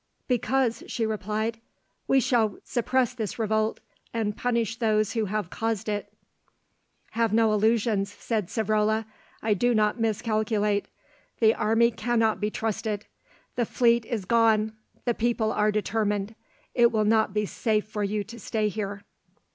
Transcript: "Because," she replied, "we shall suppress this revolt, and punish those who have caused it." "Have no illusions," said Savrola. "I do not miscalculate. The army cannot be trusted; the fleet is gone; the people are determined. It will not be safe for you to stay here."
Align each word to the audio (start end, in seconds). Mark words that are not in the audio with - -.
"Because," 0.27 0.81
she 0.87 1.05
replied, 1.05 1.59
"we 2.07 2.19
shall 2.19 2.57
suppress 2.63 3.13
this 3.13 3.37
revolt, 3.37 3.79
and 4.15 4.35
punish 4.35 4.77
those 4.77 5.13
who 5.13 5.25
have 5.25 5.51
caused 5.51 5.87
it." 5.87 6.11
"Have 7.11 7.31
no 7.33 7.53
illusions," 7.53 8.11
said 8.11 8.47
Savrola. 8.47 9.05
"I 9.43 9.53
do 9.53 9.75
not 9.75 9.99
miscalculate. 9.99 10.87
The 11.39 11.53
army 11.53 11.91
cannot 11.91 12.39
be 12.41 12.49
trusted; 12.49 13.05
the 13.55 13.65
fleet 13.67 14.05
is 14.07 14.25
gone; 14.25 14.73
the 15.05 15.13
people 15.13 15.51
are 15.51 15.71
determined. 15.71 16.33
It 16.73 16.91
will 16.91 17.05
not 17.05 17.31
be 17.31 17.45
safe 17.45 17.85
for 17.87 18.03
you 18.03 18.23
to 18.23 18.39
stay 18.39 18.69
here." 18.69 19.03